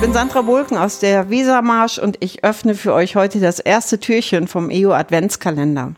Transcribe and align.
bin 0.00 0.12
Sandra 0.12 0.42
Bulken 0.42 0.76
aus 0.76 1.00
der 1.00 1.28
Wesermarsch 1.28 1.98
und 1.98 2.18
ich 2.20 2.44
öffne 2.44 2.76
für 2.76 2.94
euch 2.94 3.16
heute 3.16 3.40
das 3.40 3.58
erste 3.58 3.98
Türchen 3.98 4.46
vom 4.46 4.70
EU 4.72 4.92
Adventskalender. 4.92 5.94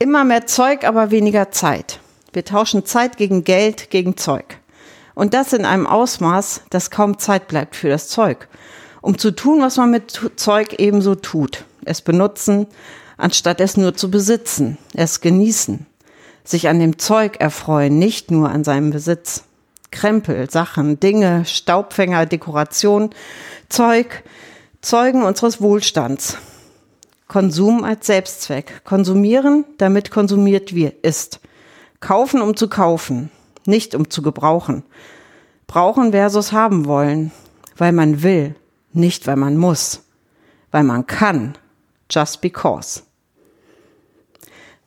Immer 0.00 0.24
mehr 0.24 0.44
Zeug, 0.46 0.84
aber 0.84 1.12
weniger 1.12 1.52
Zeit. 1.52 2.00
Wir 2.32 2.44
tauschen 2.44 2.84
Zeit 2.84 3.18
gegen 3.18 3.44
Geld, 3.44 3.88
gegen 3.90 4.16
Zeug. 4.16 4.58
Und 5.14 5.32
das 5.32 5.52
in 5.52 5.64
einem 5.64 5.86
Ausmaß, 5.86 6.62
dass 6.70 6.90
kaum 6.90 7.20
Zeit 7.20 7.46
bleibt 7.46 7.76
für 7.76 7.88
das 7.88 8.08
Zeug. 8.08 8.48
Um 9.00 9.16
zu 9.16 9.30
tun, 9.30 9.60
was 9.60 9.76
man 9.76 9.92
mit 9.92 10.32
Zeug 10.34 10.74
ebenso 10.78 11.14
tut. 11.14 11.64
Es 11.84 12.02
benutzen, 12.02 12.66
anstatt 13.16 13.60
es 13.60 13.76
nur 13.76 13.94
zu 13.94 14.10
besitzen. 14.10 14.76
Es 14.92 15.20
genießen. 15.20 15.86
Sich 16.42 16.68
an 16.68 16.80
dem 16.80 16.98
Zeug 16.98 17.36
erfreuen, 17.38 18.00
nicht 18.00 18.32
nur 18.32 18.50
an 18.50 18.64
seinem 18.64 18.90
Besitz. 18.90 19.44
Krempel, 19.94 20.50
Sachen, 20.50 20.98
Dinge, 20.98 21.44
Staubfänger, 21.46 22.26
Dekoration, 22.26 23.10
Zeug, 23.68 24.24
Zeugen 24.82 25.22
unseres 25.22 25.62
Wohlstands. 25.62 26.36
Konsum 27.28 27.84
als 27.84 28.06
Selbstzweck. 28.06 28.84
Konsumieren, 28.84 29.64
damit 29.78 30.10
konsumiert 30.10 30.74
wir, 30.74 30.92
ist. 31.02 31.40
Kaufen, 32.00 32.42
um 32.42 32.56
zu 32.56 32.68
kaufen, 32.68 33.30
nicht 33.64 33.94
um 33.94 34.10
zu 34.10 34.20
gebrauchen. 34.20 34.82
Brauchen 35.66 36.10
versus 36.10 36.52
haben 36.52 36.84
wollen, 36.84 37.30
weil 37.76 37.92
man 37.92 38.22
will, 38.22 38.56
nicht 38.92 39.26
weil 39.26 39.36
man 39.36 39.56
muss, 39.56 40.02
weil 40.70 40.84
man 40.84 41.06
kann, 41.06 41.56
just 42.10 42.40
because. 42.40 43.04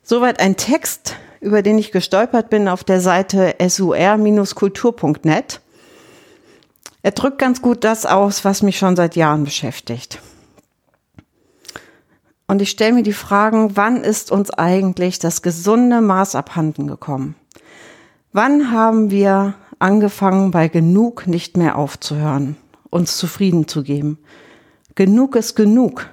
Soweit 0.04 0.40
ein 0.40 0.58
Text, 0.58 1.16
über 1.40 1.62
den 1.62 1.78
ich 1.78 1.92
gestolpert 1.92 2.50
bin 2.50 2.68
auf 2.68 2.84
der 2.84 3.02
Seite 3.02 3.56
sur-kultur.net. 3.66 5.62
Er 7.04 7.12
drückt 7.12 7.40
ganz 7.40 7.62
gut 7.62 7.84
das 7.84 8.06
aus, 8.06 8.44
was 8.44 8.64
mich 8.64 8.78
schon 8.78 8.96
seit 8.96 9.16
Jahren 9.16 9.44
beschäftigt. 9.44 10.20
Und 12.48 12.62
ich 12.62 12.70
stelle 12.70 12.94
mir 12.94 13.04
die 13.04 13.14
Fragen, 13.14 13.76
wann 13.76 14.04
ist 14.04 14.32
uns 14.32 14.52
eigentlich 14.52 15.20
das 15.20 15.42
gesunde 15.42 16.02
Maß 16.02 16.36
abhanden 16.36 16.88
gekommen? 16.88 17.36
Wann 18.32 18.72
haben 18.72 19.12
wir 19.12 19.56
angefangen, 19.80 20.52
bei 20.52 20.70
genug 20.70 21.28
nicht 21.28 21.58
mehr 21.58 21.78
aufzuhören, 21.78 22.56
uns 22.90 23.18
zufrieden 23.18 23.68
zu 23.68 23.84
geben? 23.84 24.18
Genug 24.96 25.36
ist 25.36 25.56
genug. 25.56 26.10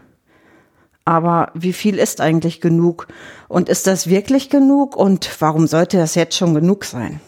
Aber 1.04 1.50
wie 1.54 1.74
viel 1.74 1.98
ist 1.98 2.20
eigentlich 2.20 2.60
genug? 2.60 3.08
Und 3.48 3.68
ist 3.68 3.86
das 3.86 4.08
wirklich 4.08 4.48
genug? 4.48 4.96
Und 4.96 5.28
warum 5.40 5.66
sollte 5.66 5.98
das 5.98 6.14
jetzt 6.14 6.36
schon 6.36 6.54
genug 6.54 6.84
sein? 6.84 7.20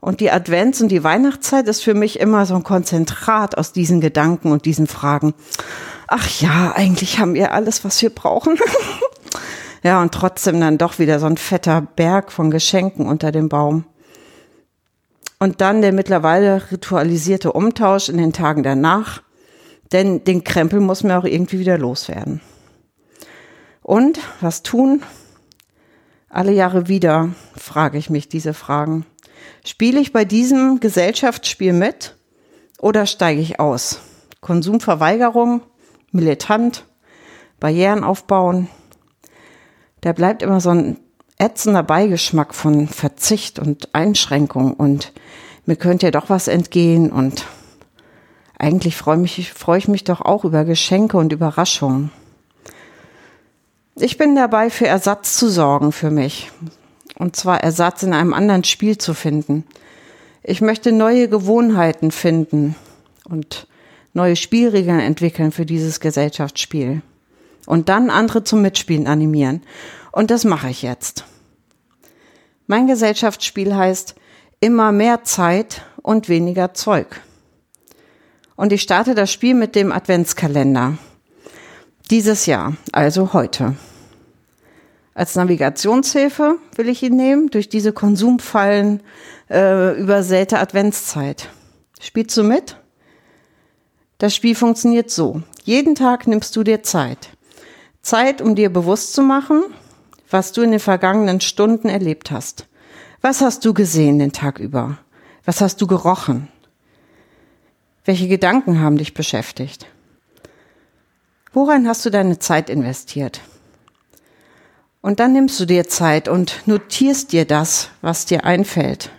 Und 0.00 0.20
die 0.20 0.30
Advents- 0.30 0.82
und 0.82 0.88
die 0.88 1.04
Weihnachtszeit 1.04 1.66
ist 1.66 1.82
für 1.82 1.94
mich 1.94 2.20
immer 2.20 2.44
so 2.46 2.54
ein 2.54 2.62
Konzentrat 2.62 3.56
aus 3.56 3.72
diesen 3.72 4.00
Gedanken 4.00 4.52
und 4.52 4.66
diesen 4.66 4.86
Fragen. 4.86 5.34
Ach 6.08 6.28
ja, 6.40 6.72
eigentlich 6.74 7.18
haben 7.18 7.34
wir 7.34 7.52
alles, 7.52 7.84
was 7.84 8.00
wir 8.02 8.10
brauchen. 8.10 8.58
ja, 9.82 10.00
und 10.02 10.12
trotzdem 10.12 10.60
dann 10.60 10.76
doch 10.78 10.98
wieder 10.98 11.20
so 11.20 11.26
ein 11.26 11.38
fetter 11.38 11.80
Berg 11.80 12.32
von 12.32 12.50
Geschenken 12.50 13.06
unter 13.06 13.32
dem 13.32 13.48
Baum. 13.48 13.84
Und 15.38 15.60
dann 15.60 15.80
der 15.82 15.92
mittlerweile 15.92 16.70
ritualisierte 16.70 17.52
Umtausch 17.52 18.08
in 18.08 18.18
den 18.18 18.32
Tagen 18.32 18.62
danach. 18.62 19.22
Denn 19.92 20.24
den 20.24 20.44
Krempel 20.44 20.80
muss 20.80 21.02
mir 21.02 21.18
auch 21.18 21.24
irgendwie 21.24 21.58
wieder 21.58 21.78
loswerden. 21.78 22.40
Und 23.84 24.18
was 24.40 24.62
tun? 24.62 25.02
Alle 26.30 26.52
Jahre 26.52 26.88
wieder 26.88 27.34
frage 27.54 27.98
ich 27.98 28.08
mich 28.08 28.30
diese 28.30 28.54
Fragen. 28.54 29.04
Spiele 29.62 30.00
ich 30.00 30.10
bei 30.10 30.24
diesem 30.24 30.80
Gesellschaftsspiel 30.80 31.74
mit 31.74 32.16
oder 32.80 33.04
steige 33.04 33.42
ich 33.42 33.60
aus? 33.60 34.00
Konsumverweigerung, 34.40 35.60
militant, 36.12 36.86
Barrieren 37.60 38.04
aufbauen. 38.04 38.68
Da 40.00 40.14
bleibt 40.14 40.42
immer 40.42 40.62
so 40.62 40.70
ein 40.70 40.98
ätzender 41.38 41.82
Beigeschmack 41.82 42.54
von 42.54 42.88
Verzicht 42.88 43.58
und 43.58 43.94
Einschränkung 43.94 44.72
und 44.72 45.12
mir 45.66 45.76
könnte 45.76 46.06
ja 46.06 46.10
doch 46.10 46.30
was 46.30 46.48
entgehen 46.48 47.12
und 47.12 47.44
eigentlich 48.58 48.96
freue 48.96 49.18
mich, 49.18 49.52
freue 49.52 49.78
ich 49.78 49.88
mich 49.88 50.04
doch 50.04 50.22
auch 50.22 50.46
über 50.46 50.64
Geschenke 50.64 51.18
und 51.18 51.34
Überraschungen. 51.34 52.10
Ich 53.96 54.18
bin 54.18 54.34
dabei, 54.34 54.70
für 54.70 54.88
Ersatz 54.88 55.36
zu 55.36 55.48
sorgen 55.48 55.92
für 55.92 56.10
mich. 56.10 56.50
Und 57.16 57.36
zwar 57.36 57.62
Ersatz 57.62 58.02
in 58.02 58.12
einem 58.12 58.34
anderen 58.34 58.64
Spiel 58.64 58.98
zu 58.98 59.14
finden. 59.14 59.64
Ich 60.42 60.60
möchte 60.60 60.90
neue 60.90 61.28
Gewohnheiten 61.28 62.10
finden 62.10 62.74
und 63.28 63.68
neue 64.12 64.34
Spielregeln 64.34 64.98
entwickeln 64.98 65.52
für 65.52 65.64
dieses 65.64 66.00
Gesellschaftsspiel. 66.00 67.02
Und 67.66 67.88
dann 67.88 68.10
andere 68.10 68.42
zum 68.42 68.62
Mitspielen 68.62 69.06
animieren. 69.06 69.62
Und 70.10 70.32
das 70.32 70.44
mache 70.44 70.70
ich 70.70 70.82
jetzt. 70.82 71.24
Mein 72.66 72.88
Gesellschaftsspiel 72.88 73.76
heißt 73.76 74.16
immer 74.58 74.90
mehr 74.90 75.22
Zeit 75.22 75.82
und 76.02 76.28
weniger 76.28 76.74
Zeug. 76.74 77.20
Und 78.56 78.72
ich 78.72 78.82
starte 78.82 79.14
das 79.14 79.30
Spiel 79.30 79.54
mit 79.54 79.76
dem 79.76 79.92
Adventskalender. 79.92 80.98
Dieses 82.10 82.44
Jahr, 82.44 82.76
also 82.92 83.32
heute. 83.32 83.76
Als 85.14 85.36
Navigationshilfe 85.36 86.58
will 86.76 86.88
ich 86.88 87.02
ihn 87.02 87.16
nehmen 87.16 87.48
durch 87.48 87.70
diese 87.70 87.92
Konsumfallen 87.92 89.02
äh, 89.48 89.98
übersäte 89.98 90.58
Adventszeit. 90.58 91.48
Spielst 92.00 92.36
du 92.36 92.42
mit? 92.42 92.76
Das 94.18 94.34
Spiel 94.34 94.54
funktioniert 94.54 95.10
so. 95.10 95.42
Jeden 95.64 95.94
Tag 95.94 96.26
nimmst 96.26 96.54
du 96.56 96.62
dir 96.62 96.82
Zeit. 96.82 97.30
Zeit, 98.02 98.42
um 98.42 98.54
dir 98.54 98.70
bewusst 98.70 99.14
zu 99.14 99.22
machen, 99.22 99.62
was 100.28 100.52
du 100.52 100.60
in 100.60 100.72
den 100.72 100.80
vergangenen 100.80 101.40
Stunden 101.40 101.88
erlebt 101.88 102.30
hast. 102.30 102.66
Was 103.22 103.40
hast 103.40 103.64
du 103.64 103.72
gesehen 103.72 104.18
den 104.18 104.32
Tag 104.32 104.58
über? 104.58 104.98
Was 105.46 105.62
hast 105.62 105.80
du 105.80 105.86
gerochen? 105.86 106.48
Welche 108.04 108.28
Gedanken 108.28 108.80
haben 108.80 108.98
dich 108.98 109.14
beschäftigt? 109.14 109.86
Woran 111.54 111.86
hast 111.86 112.04
du 112.04 112.10
deine 112.10 112.40
Zeit 112.40 112.68
investiert? 112.68 113.40
Und 115.00 115.20
dann 115.20 115.32
nimmst 115.32 115.60
du 115.60 115.66
dir 115.66 115.86
Zeit 115.86 116.26
und 116.26 116.66
notierst 116.66 117.30
dir 117.30 117.44
das, 117.44 117.90
was 118.00 118.26
dir 118.26 118.44
einfällt. 118.44 119.10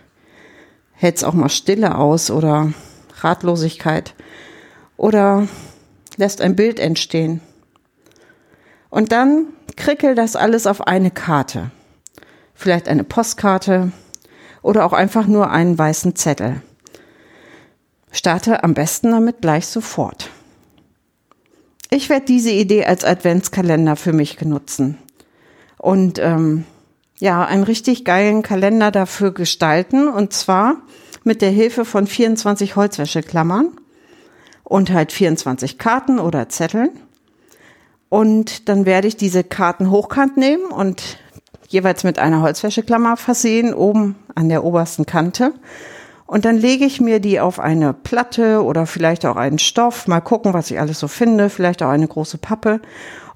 Hältst 0.92 1.24
auch 1.24 1.32
mal 1.32 1.48
Stille 1.48 1.96
aus 1.96 2.30
oder 2.30 2.74
Ratlosigkeit 3.20 4.14
oder 4.98 5.48
lässt 6.18 6.42
ein 6.42 6.56
Bild 6.56 6.78
entstehen. 6.78 7.40
Und 8.90 9.12
dann 9.12 9.46
krickel 9.74 10.14
das 10.14 10.36
alles 10.36 10.66
auf 10.66 10.86
eine 10.86 11.10
Karte. 11.10 11.70
Vielleicht 12.52 12.86
eine 12.88 13.04
Postkarte 13.04 13.92
oder 14.60 14.84
auch 14.84 14.92
einfach 14.92 15.26
nur 15.26 15.50
einen 15.50 15.78
weißen 15.78 16.16
Zettel. 16.16 16.60
Starte 18.12 18.62
am 18.62 18.74
besten 18.74 19.12
damit 19.12 19.40
gleich 19.40 19.66
sofort. 19.66 20.28
Ich 21.96 22.10
werde 22.10 22.26
diese 22.26 22.50
Idee 22.50 22.84
als 22.84 23.06
Adventskalender 23.06 23.96
für 23.96 24.12
mich 24.12 24.36
genutzen 24.36 24.98
und 25.78 26.18
ähm, 26.18 26.64
ja, 27.18 27.42
einen 27.42 27.62
richtig 27.62 28.04
geilen 28.04 28.42
Kalender 28.42 28.90
dafür 28.90 29.32
gestalten 29.32 30.06
und 30.06 30.34
zwar 30.34 30.82
mit 31.24 31.40
der 31.40 31.48
Hilfe 31.48 31.86
von 31.86 32.06
24 32.06 32.76
Holzwäscheklammern 32.76 33.70
und 34.62 34.92
halt 34.92 35.10
24 35.10 35.78
Karten 35.78 36.18
oder 36.18 36.50
Zetteln. 36.50 36.90
Und 38.10 38.68
dann 38.68 38.84
werde 38.84 39.08
ich 39.08 39.16
diese 39.16 39.42
Karten 39.42 39.90
hochkant 39.90 40.36
nehmen 40.36 40.66
und 40.66 41.16
jeweils 41.66 42.04
mit 42.04 42.18
einer 42.18 42.42
Holzwäscheklammer 42.42 43.16
versehen, 43.16 43.72
oben 43.72 44.16
an 44.34 44.50
der 44.50 44.64
obersten 44.64 45.06
Kante. 45.06 45.54
Und 46.26 46.44
dann 46.44 46.56
lege 46.56 46.84
ich 46.84 47.00
mir 47.00 47.20
die 47.20 47.38
auf 47.38 47.60
eine 47.60 47.92
Platte 47.92 48.62
oder 48.62 48.86
vielleicht 48.86 49.24
auch 49.24 49.36
einen 49.36 49.58
Stoff, 49.58 50.08
mal 50.08 50.20
gucken, 50.20 50.54
was 50.54 50.70
ich 50.70 50.80
alles 50.80 50.98
so 50.98 51.08
finde, 51.08 51.50
vielleicht 51.50 51.82
auch 51.82 51.90
eine 51.90 52.08
große 52.08 52.38
Pappe 52.38 52.80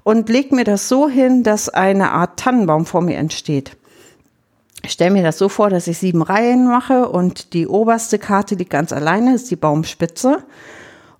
und 0.03 0.29
lege 0.29 0.55
mir 0.55 0.63
das 0.63 0.89
so 0.89 1.07
hin, 1.07 1.43
dass 1.43 1.69
eine 1.69 2.11
Art 2.11 2.39
Tannenbaum 2.39 2.85
vor 2.85 3.01
mir 3.01 3.17
entsteht. 3.17 3.77
Ich 4.83 4.91
stelle 4.91 5.11
mir 5.11 5.23
das 5.23 5.37
so 5.37 5.47
vor, 5.47 5.69
dass 5.69 5.87
ich 5.87 5.99
sieben 5.99 6.21
Reihen 6.21 6.67
mache 6.67 7.07
und 7.07 7.53
die 7.53 7.67
oberste 7.67 8.17
Karte 8.17 8.55
liegt 8.55 8.71
ganz 8.71 8.91
alleine, 8.91 9.35
ist 9.35 9.51
die 9.51 9.55
Baumspitze. 9.55 10.43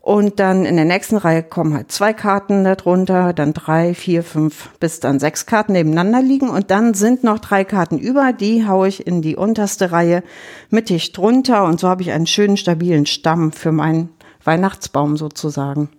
Und 0.02 0.40
dann 0.40 0.66
in 0.66 0.78
der 0.78 0.86
nächsten 0.86 1.18
Reihe 1.18 1.44
kommen 1.44 1.76
halt 1.76 1.92
zwei 1.92 2.12
Karten 2.12 2.64
darunter, 2.64 3.34
dann 3.34 3.54
drei, 3.54 3.94
vier, 3.94 4.24
fünf, 4.24 4.70
bis 4.80 5.00
dann 5.00 5.20
sechs 5.20 5.46
Karten 5.46 5.74
nebeneinander 5.74 6.24
liegen. 6.24 6.50
Und 6.50 6.72
dann 6.72 6.96
sind 6.96 7.24
noch 7.24 7.38
drei 7.38 7.64
Karten 7.64 8.00
über, 8.00 8.34
die 8.34 8.68
haue 8.68 8.88
ich 8.88 9.06
in 9.06 9.22
die 9.22 9.36
unterste 9.36 9.92
Reihe 9.92 10.24
mittig 10.72 11.12
drunter. 11.12 11.66
Und 11.66 11.80
so 11.80 11.88
habe 11.88 12.02
ich 12.02 12.12
einen 12.12 12.26
schönen, 12.26 12.58
stabilen 12.58 13.06
Stamm 13.06 13.52
für 13.52 13.72
meinen 13.72 14.10
Weihnachtsbaum 14.44 15.18
sozusagen. 15.18 15.90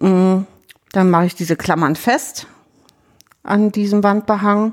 Mm, 0.00 0.46
dann 0.92 1.10
mache 1.10 1.26
ich 1.26 1.34
diese 1.34 1.56
Klammern 1.56 1.96
fest 1.96 2.46
an 3.42 3.72
diesem 3.72 4.02
Wandbehang. 4.02 4.72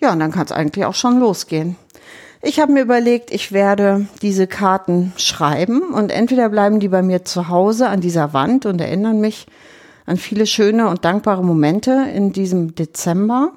Ja, 0.00 0.12
und 0.12 0.20
dann 0.20 0.32
kann 0.32 0.44
es 0.44 0.52
eigentlich 0.52 0.84
auch 0.84 0.94
schon 0.94 1.18
losgehen. 1.18 1.76
Ich 2.44 2.58
habe 2.58 2.72
mir 2.72 2.82
überlegt, 2.82 3.30
ich 3.30 3.52
werde 3.52 4.08
diese 4.20 4.48
Karten 4.48 5.12
schreiben 5.16 5.94
und 5.94 6.10
entweder 6.10 6.48
bleiben 6.48 6.80
die 6.80 6.88
bei 6.88 7.00
mir 7.00 7.24
zu 7.24 7.48
Hause 7.48 7.88
an 7.88 8.00
dieser 8.00 8.32
Wand 8.32 8.66
und 8.66 8.80
erinnern 8.80 9.20
mich 9.20 9.46
an 10.06 10.16
viele 10.16 10.46
schöne 10.46 10.88
und 10.88 11.04
dankbare 11.04 11.44
Momente 11.44 12.08
in 12.12 12.32
diesem 12.32 12.74
Dezember, 12.74 13.52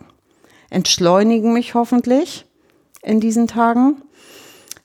entschleunigen 0.69 1.51
mich 1.51 1.73
hoffentlich 1.73 2.45
in 3.01 3.19
diesen 3.19 3.47
Tagen. 3.47 4.03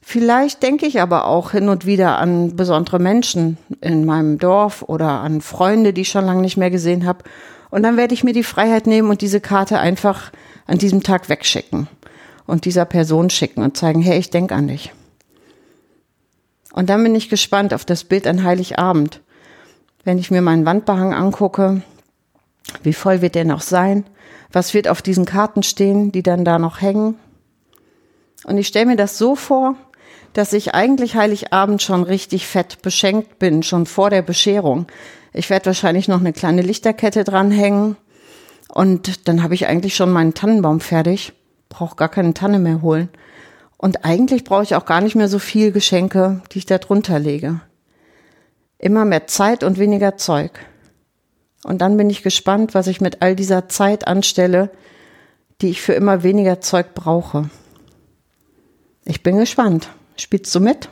Vielleicht 0.01 0.63
denke 0.63 0.87
ich 0.87 1.03
aber 1.03 1.27
auch 1.27 1.51
hin 1.51 1.69
und 1.69 1.85
wieder 1.85 2.17
an 2.17 2.57
besondere 2.57 3.01
Menschen 3.01 3.59
in 3.83 4.07
meinem 4.07 4.39
Dorf 4.39 4.83
oder 4.83 5.21
an 5.21 5.43
Freunde, 5.43 5.93
die 5.93 6.01
ich 6.01 6.09
schon 6.09 6.25
lange 6.25 6.41
nicht 6.41 6.57
mehr 6.57 6.71
gesehen 6.71 7.05
habe. 7.05 7.25
Und 7.69 7.83
dann 7.83 7.99
werde 7.99 8.15
ich 8.15 8.25
mir 8.25 8.33
die 8.33 8.45
Freiheit 8.45 8.87
nehmen 8.87 9.11
und 9.11 9.21
diese 9.21 9.43
Karte 9.43 9.79
einfach 9.79 10.33
an 10.67 10.79
diesem 10.79 11.03
Tag 11.03 11.29
wegschicken 11.29 11.87
und 12.51 12.65
dieser 12.65 12.85
Person 12.85 13.31
schicken 13.31 13.63
und 13.63 13.77
zeigen, 13.77 14.03
hey, 14.03 14.19
ich 14.19 14.31
denke 14.31 14.55
an 14.55 14.69
dich. 14.69 14.93
Und 16.73 16.91
dann 16.91 17.03
bin 17.03 17.15
ich 17.15 17.29
gespannt 17.29 17.73
auf 17.73 17.85
das 17.85 18.05
Bild 18.05 18.27
an 18.27 18.45
Heiligabend. 18.45 19.21
Wenn 20.05 20.19
ich 20.19 20.31
mir 20.31 20.43
meinen 20.43 20.67
Wandbehang 20.67 21.15
angucke, 21.15 21.83
wie 22.83 22.93
voll 22.93 23.23
wird 23.23 23.35
der 23.35 23.45
noch 23.45 23.61
sein? 23.61 24.05
Was 24.53 24.75
wird 24.75 24.89
auf 24.89 25.03
diesen 25.03 25.25
Karten 25.25 25.63
stehen, 25.63 26.13
die 26.13 26.23
dann 26.23 26.45
da 26.45 26.59
noch 26.59 26.81
hängen? 26.81 27.17
Und 28.45 28.59
ich 28.59 28.69
stelle 28.69 28.87
mir 28.87 28.97
das 28.97 29.19
so 29.19 29.37
vor, 29.37 29.77
dass 30.33 30.53
ich 30.53 30.75
eigentlich 30.75 31.17
Heiligabend 31.17 31.83
schon 31.83 32.03
richtig 32.03 32.47
fett 32.47 32.83
beschenkt 32.83 33.39
bin, 33.39 33.63
schon 33.63 33.87
vor 33.87 34.11
der 34.11 34.23
Bescherung. 34.23 34.87
Ich 35.33 35.51
werde 35.51 35.67
wahrscheinlich 35.67 36.09
noch 36.09 36.21
eine 36.21 36.33
kleine 36.33 36.63
Lichterkette 36.63 37.25
dranhängen 37.25 37.97
und 38.69 39.29
dann 39.29 39.43
habe 39.43 39.55
ich 39.55 39.67
eigentlich 39.67 39.97
schon 39.97 40.11
meinen 40.11 40.35
Tannenbaum 40.35 40.81
fertig, 40.81 41.33
brauche 41.71 41.97
gar 41.97 42.11
keine 42.11 42.35
Tanne 42.35 42.59
mehr 42.59 42.83
holen. 42.83 43.09
Und 43.79 44.05
eigentlich 44.05 44.45
brauche 44.45 44.65
ich 44.65 44.75
auch 44.75 44.85
gar 44.85 45.01
nicht 45.01 45.15
mehr 45.15 45.29
so 45.29 45.39
viel 45.39 45.73
Geschenke, 45.73 46.43
die 46.53 46.59
ich 46.59 46.67
da 46.67 46.77
drunter 46.77 47.19
lege. 47.19 47.63
Immer 48.77 49.07
mehr 49.07 49.27
Zeit 49.27 49.65
und 49.65 49.79
weniger 49.79 50.19
Zeug. 50.19 50.51
Und 51.65 51.81
dann 51.81 51.97
bin 51.97 52.11
ich 52.11 52.23
gespannt, 52.23 52.75
was 52.75 52.87
ich 52.87 53.01
mit 53.01 53.23
all 53.23 53.35
dieser 53.35 53.69
Zeit 53.71 54.07
anstelle, 54.07 54.71
die 55.63 55.71
ich 55.71 55.81
für 55.81 55.95
immer 55.95 56.23
weniger 56.23 56.61
Zeug 56.61 56.95
brauche. 56.95 57.49
Ich 59.05 59.23
bin 59.23 59.39
gespannt. 59.39 59.89
Spielst 60.17 60.55
du 60.55 60.61
mit? 60.61 60.91